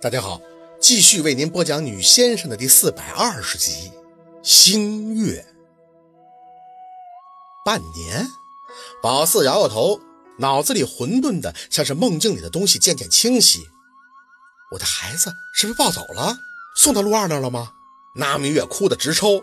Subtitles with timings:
[0.00, 0.40] 大家好，
[0.80, 3.90] 继续为您播讲《女先生》的第四百二十集
[4.44, 5.44] 《星月》。
[7.64, 8.28] 半年，
[9.02, 10.00] 宝四摇摇头，
[10.38, 13.66] 脑子里混沌的像是梦境里的东西渐渐清晰。
[14.70, 16.38] 我的孩子是不是抱走了？
[16.78, 17.72] 送到陆二那了吗？
[18.14, 19.42] 那明月哭得直抽。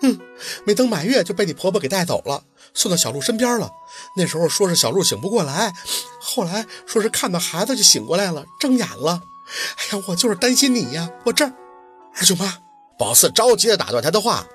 [0.00, 0.18] 哼，
[0.64, 2.42] 没等满月就被你婆婆给带走了，
[2.74, 3.70] 送到小鹿身边了。
[4.16, 5.72] 那时候说是小鹿醒不过来，
[6.20, 9.22] 后来说是看到孩子就醒过来了，睁眼了。
[9.78, 11.10] 哎呀，我就是担心你呀！
[11.24, 11.52] 我这儿，
[12.16, 12.58] 二舅妈，
[12.98, 14.46] 宝四着急的打断他的话。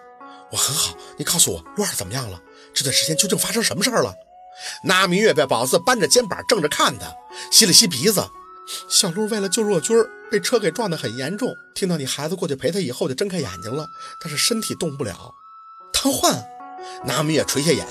[0.52, 2.40] 我很好，你告诉我，陆二怎么样了？
[2.74, 4.14] 这段时间究竟发生什么事儿了？
[4.84, 7.14] 那明月被宝四扳着肩膀，正着看他，
[7.52, 8.26] 吸了吸鼻子。
[8.90, 9.98] 小鹿为了救若君，
[10.32, 11.54] 被车给撞得很严重。
[11.74, 13.86] 听到你孩子过去陪他以后，就睁开眼睛了，
[14.22, 15.34] 但是身体动不了，
[15.92, 16.42] 瘫痪。
[17.04, 17.86] 那明月垂下眼。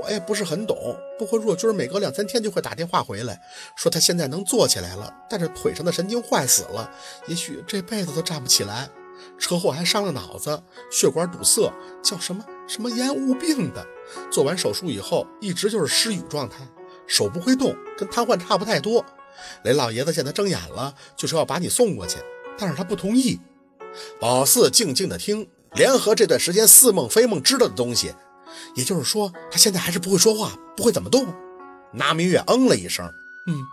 [0.00, 3.40] 我也不是很懂，不过若君每隔两三天就会打电话回来，
[3.76, 6.90] 说他现在能坐起来了，但是腿上的神经坏死了，
[7.26, 8.88] 也许这辈子都站不起来。
[9.36, 11.72] 车祸还伤了脑子，血管堵塞，
[12.02, 13.84] 叫什么什么烟雾病的。
[14.30, 16.58] 做完手术以后，一直就是失语状态，
[17.06, 19.04] 手不会动，跟瘫痪差不太多。
[19.64, 22.18] 雷老爷子见他睁眼了，就说要把你送过去，
[22.56, 23.40] 但是他不同意。
[24.20, 28.14] 宝四静静的听，联合这段时间似梦非梦知道的东西。
[28.74, 31.26] 也就是说，他现在还是不会说话，不会怎么动。
[31.92, 33.06] 拿明月嗯了一声，
[33.46, 33.66] 嗯，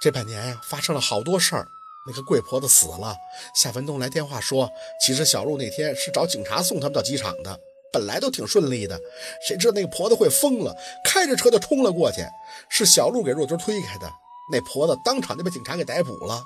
[0.00, 1.66] 这半年呀，发生了好多事儿。
[2.04, 3.14] 那个贵婆子死了，
[3.54, 4.68] 夏文东来电话说，
[5.00, 7.56] 其实小鹿那天是找警察送他们到机场的，
[7.92, 9.00] 本来都挺顺利的，
[9.46, 10.74] 谁知道那个婆子会疯了，
[11.04, 12.26] 开着车就冲了过去，
[12.68, 14.12] 是小鹿给若军推开的。
[14.50, 16.42] 那婆子当场就被警察给逮捕了，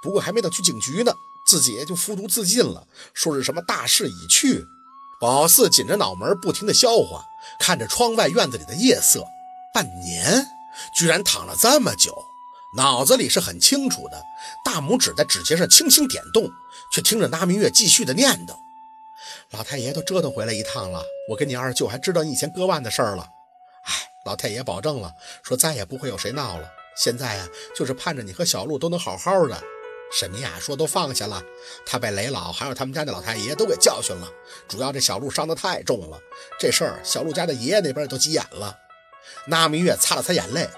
[0.00, 1.12] 不过还没等去警局呢，
[1.44, 4.64] 自己就服毒自尽了，说是什么大势已去。
[5.20, 7.26] 宝四紧着脑门，不停地消化，
[7.58, 9.22] 看着窗外院子里的夜色。
[9.74, 10.46] 半年，
[10.96, 12.24] 居然躺了这么久，
[12.74, 14.24] 脑子里是很清楚的。
[14.64, 16.50] 大拇指在指节上轻轻点动，
[16.90, 18.56] 却听着那明月继续的念叨
[19.52, 23.28] ：“老太爷都折腾回来一趟了，我跟你二舅还知道你以前割腕的事儿了。
[23.84, 23.92] 哎，
[24.24, 26.66] 老太爷保证了，说再也不会有谁闹了。
[26.96, 29.62] 现在呀，就是盼着你和小鹿都能好好的。”
[30.12, 31.42] 沈明雅说：“都放下了，
[31.86, 34.28] 他被雷老还有他们家那老太爷都给教训了。
[34.68, 36.20] 主要这小鹿伤得太重了，
[36.58, 38.76] 这事儿小鹿家的爷爷那边都急眼了。”
[39.46, 40.68] 那明月擦了擦眼泪：“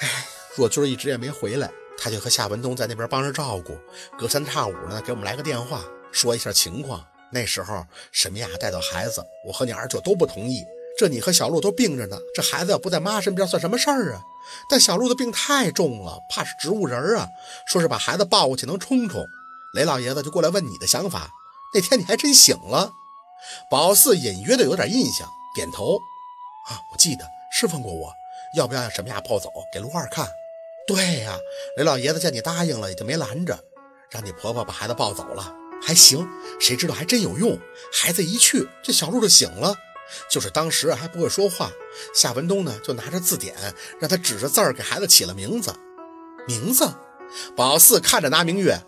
[0.00, 0.26] 哎，
[0.56, 3.78] 若君一直也没回来，他就和夏文东在那边帮着照顾，
[4.18, 7.06] 隔三差五呢给我们来个电话，说一下情况。
[7.32, 10.64] 那时候沈明雅带走孩子，我和你二舅都不同意。
[10.98, 14.22] 这你和小鹿都病着呢，这孩子要不在妈身边算什么事儿啊？”
[14.68, 17.28] 但小鹿的病太重了，怕是植物人啊。
[17.66, 19.24] 说是把孩子抱过去能冲冲。
[19.74, 21.28] 雷老爷子就过来问你的想法。
[21.74, 22.92] 那天你还真醒了。
[23.70, 25.96] 宝四隐约的有点印象，点头。
[26.68, 28.12] 啊，我记得是问过我，
[28.56, 30.28] 要不要让什么呀抱走给陆二看。
[30.86, 31.36] 对呀，
[31.76, 33.58] 雷老爷子见你答应了，也就没拦着，
[34.10, 35.52] 让你婆婆把孩子抱走了。
[35.82, 36.26] 还行，
[36.58, 37.58] 谁知道还真有用。
[37.92, 39.74] 孩子一去，这小鹿就醒了。
[40.30, 41.70] 就是当时还不会说话，
[42.14, 43.54] 夏文东呢就拿着字典，
[44.00, 45.74] 让他指着字儿给孩子起了名字。
[46.46, 46.92] 名字，
[47.56, 48.80] 宝四看着拿明月，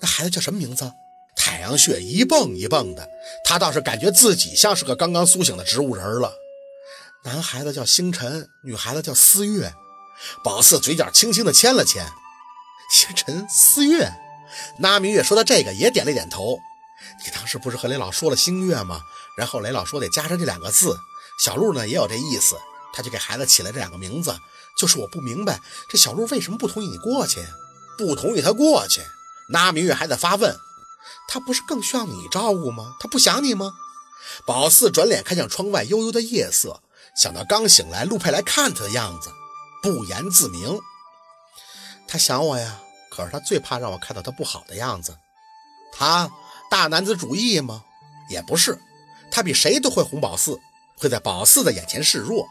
[0.00, 0.92] 那孩子叫什么名字？
[1.36, 3.08] 太阳穴一蹦一蹦的，
[3.44, 6.34] 他倒是感觉自己像是个刚刚苏醒的植物人了。
[7.24, 9.72] 男孩子叫星辰，女孩子叫思月。
[10.44, 12.06] 宝四嘴角轻轻的牵了牵，
[12.92, 14.10] 星辰思月。
[14.78, 16.58] 那明月说到这个也点了点头。
[17.24, 19.02] 你当时不是和雷老说了星月吗？
[19.36, 20.98] 然后雷老说得加上这两个字，
[21.38, 22.56] 小鹿呢也有这意思，
[22.94, 24.38] 他就给孩子起了这两个名字。
[24.78, 25.60] 就是我不明白，
[25.90, 27.44] 这小鹿为什么不同意你过去？
[27.98, 29.02] 不同意他过去？
[29.50, 30.56] 那明月还在发问，
[31.28, 32.96] 他不是更需要你照顾吗？
[32.98, 33.72] 他不想你吗？
[34.46, 36.80] 宝四转脸看向窗外悠悠的夜色，
[37.14, 39.30] 想到刚醒来陆佩来看他的样子，
[39.82, 40.80] 不言自明。
[42.08, 45.18] 他想我呀，可是他最怕让我看到他不好的样子。
[45.92, 46.30] 他。
[46.70, 47.84] 大男子主义吗？
[48.30, 48.78] 也不是，
[49.30, 50.58] 他比谁都会哄宝四，
[50.96, 52.46] 会在宝四的眼前示弱。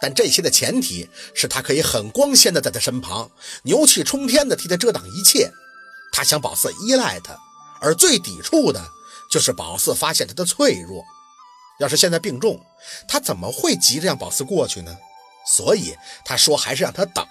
[0.00, 3.30] 但这些的前提是他可以很光鲜的在他身旁，
[3.62, 5.50] 牛气冲天的替他遮挡一切。
[6.12, 7.34] 他想宝四依赖他，
[7.80, 8.84] 而最抵触的
[9.30, 11.02] 就是宝四发现他的脆弱。
[11.80, 12.60] 要是现在病重，
[13.08, 14.94] 他怎么会急着让宝四过去呢？
[15.56, 17.26] 所以他说还是让他等，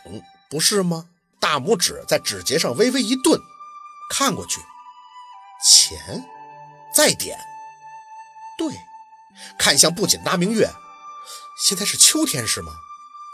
[0.50, 1.06] 不是吗？
[1.40, 3.40] 大拇指在指节上微微一顿，
[4.10, 4.60] 看过去。
[5.64, 6.26] 钱，
[6.94, 7.40] 再点，
[8.58, 8.74] 对，
[9.58, 10.70] 看向不仅那明月，
[11.64, 12.74] 现在是秋天是吗？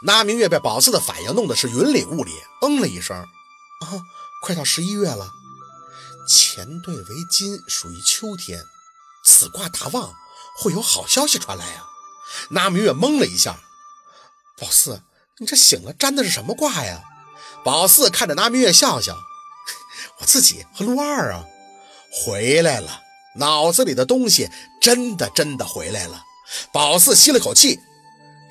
[0.04, 2.32] 那明月被宝四的反应弄得是云里雾里，
[2.62, 3.26] 嗯了一声，啊，
[4.42, 5.32] 快到十一月了，
[6.28, 8.62] 钱兑为金属于秋天，
[9.24, 10.14] 此卦大旺，
[10.58, 11.86] 会有好消息传来啊！
[12.50, 13.58] 那明月懵了一下，
[14.56, 15.02] 宝四，
[15.38, 17.02] 你这醒了，占的是什么卦呀？
[17.64, 19.18] 宝四看着那明月笑笑。
[20.20, 21.44] 我自己和陆二啊，
[22.12, 23.02] 回来了。
[23.38, 24.50] 脑子里的东西
[24.80, 26.22] 真的真的回来了。
[26.72, 27.80] 宝四吸了口气，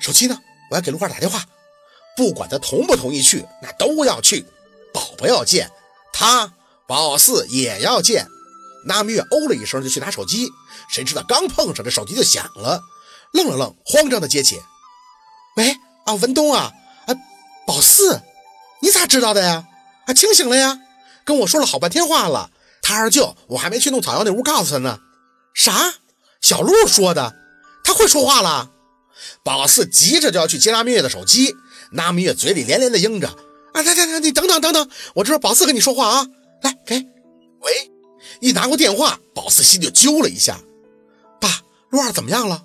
[0.00, 0.38] 手机呢？
[0.70, 1.44] 我要给陆二打电话，
[2.16, 4.44] 不管他同不同意去，那都要去。
[4.92, 5.70] 宝宝要见
[6.12, 6.52] 他，
[6.86, 8.26] 宝四也要见。
[8.86, 10.48] 那蜜月哦了一声就去拿手机，
[10.88, 12.82] 谁知道刚碰上这手机就响了，
[13.32, 14.60] 愣了愣，慌张的接起
[15.56, 15.76] ：“喂
[16.06, 16.72] 啊，文东啊，
[17.06, 17.14] 啊，
[17.66, 18.22] 宝四，
[18.80, 19.66] 你咋知道的呀？
[20.06, 20.78] 啊，清醒了呀？
[21.24, 22.50] 跟我说了好半天话了。
[22.88, 25.00] 他二舅，我还没去弄草药那屋告诉他呢。
[25.52, 25.96] 啥？
[26.40, 27.36] 小鹿说的？
[27.84, 28.70] 他会说话了？”
[29.44, 31.54] 宝四急着就要去接拉蜜月的手机，
[31.92, 33.28] 拉蜜月嘴里连连的应着
[33.74, 36.26] ：“啊，来来来，你等等等等，我这是宝四跟你说话啊，
[36.62, 37.04] 来给。”
[37.60, 37.92] 喂。
[38.40, 40.58] 一拿过电话，宝四心就揪了一下。
[41.38, 42.64] 爸，陆二怎么样了？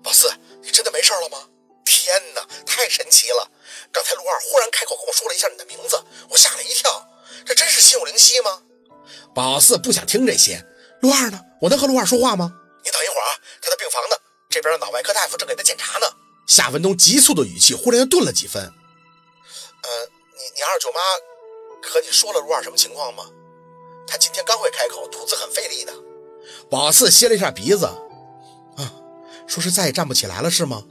[0.00, 0.30] 宝四，
[0.62, 1.38] 你真的没事了吗？
[1.84, 3.50] 天哪，太神奇了！
[3.90, 6.00] 刚才陆二忽然开口跟我说了一下你的名字，
[6.30, 7.08] 我吓了一跳。
[7.44, 8.62] 这真是心有灵犀吗？
[9.34, 10.64] 宝四不想听这些。
[11.00, 11.40] 陆二呢？
[11.60, 12.52] 我能和陆二说话吗？
[12.84, 14.16] 你等一会儿啊，他在病房呢，
[14.48, 16.06] 这边的脑外科大夫正给他检查呢。
[16.46, 18.62] 夏文东急促的语气忽然又顿了几分。
[18.62, 19.90] 呃，
[20.36, 21.00] 你你二舅妈
[21.82, 23.24] 和你说了陆二什么情况吗？
[24.06, 25.92] 他今天刚会开口，吐字很费力的。
[26.70, 28.92] 宝四吸了一下鼻子，啊，
[29.46, 30.84] 说是再也站不起来了，是吗？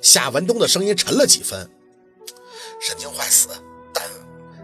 [0.00, 1.70] 夏文东的声音沉了几分。
[2.80, 3.48] 神经坏死，
[3.92, 4.04] 但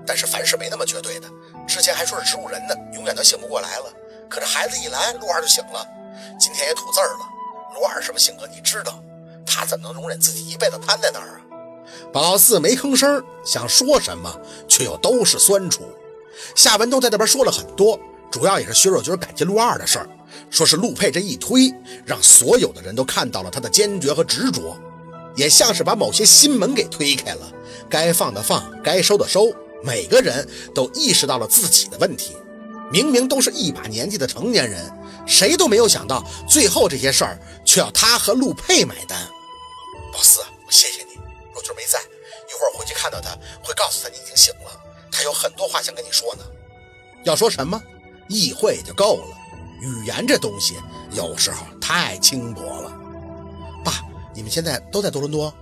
[0.07, 1.29] 但是凡事没那么绝对的。
[1.69, 3.93] 之前还说是植物人呢，永远都醒不过来了。
[4.29, 5.87] 可这孩子一来，陆二就醒了。
[6.41, 7.29] 今天也吐字了。
[7.75, 8.99] 陆二什么性格你知道？
[9.47, 11.41] 他怎么能容忍自己一辈子瘫在那儿啊？
[12.13, 14.35] 宝四没吭声，想说什么，
[14.67, 15.85] 却又都是酸楚。
[16.55, 17.99] 夏文东在那边说了很多，
[18.31, 20.09] 主要也是薛若军感激陆二的事儿，
[20.51, 21.73] 说是陆佩这一推，
[22.05, 24.77] 让所有的人都看到了他的坚决和执着，
[25.35, 27.51] 也像是把某些心门给推开了，
[27.89, 29.51] 该放的放，该收的收，
[29.83, 32.37] 每个人都意识到了自己的问题。
[32.91, 34.91] 明明都是一把年纪的成年人，
[35.27, 39.19] 谁都没有想到，最后这些事儿却要他和陆佩买单。
[40.15, 41.21] 老四，我谢谢你，
[41.53, 44.81] 若军没在，一会儿回去看到他，会告诉他你已经醒了。
[45.13, 46.45] 他有很多话想跟你说呢，
[47.25, 47.79] 要说什么，
[48.29, 49.37] 意会就够了。
[49.83, 50.77] 语言这东西
[51.13, 52.91] 有时候太轻薄了。
[53.85, 54.03] 爸，
[54.35, 55.53] 你们现在都在多伦多？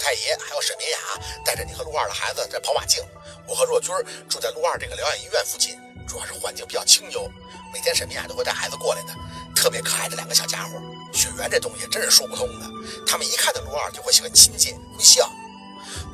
[0.00, 0.98] 太爷还有沈明雅
[1.44, 3.04] 带着你和陆二的孩子在跑马竞，
[3.46, 3.94] 我和若军
[4.28, 5.76] 住在陆二这个疗养医院附近，
[6.08, 7.30] 主要是环境比较清幽。
[7.72, 9.14] 每天沈明雅都会带孩子过来的，
[9.54, 10.80] 特别可爱的两个小家伙。
[11.12, 12.66] 血缘这东西真是说不通的，
[13.06, 15.28] 他们一看到陆二就会喜欢亲近，会笑。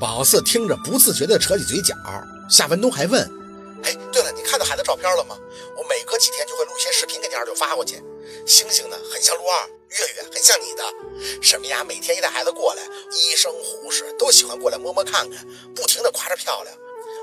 [0.01, 1.95] 宝四听着，不自觉地扯起嘴角。
[2.51, 3.23] 夏文东还问
[3.85, 5.37] ：“哎，对了，你看到孩子照片了吗？
[5.77, 8.03] 我每隔几天就会录一些视频给你二舅发过去。
[8.47, 11.43] 星星呢，很像陆二；月月很像你的。
[11.43, 16.75] 沈明雅每天一带孩子过来，医生护士都喜欢过来摸摸看看，不停的夸着漂亮。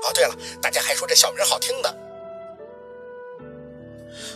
[0.06, 1.94] 哦，对了，大家还说这小名好听呢。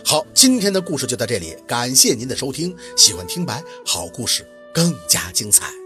[0.05, 2.75] 好，今天的故事就到这里，感谢您的收听。
[2.95, 5.78] 喜欢听白好故事，更加精彩。